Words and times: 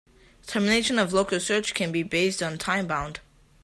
Termination 0.47 0.97
of 0.97 1.13
local 1.13 1.39
search 1.39 1.75
can 1.75 1.91
be 1.91 2.01
based 2.01 2.41
on 2.41 2.53
a 2.53 2.57
time 2.57 2.87
bound. 2.87 3.19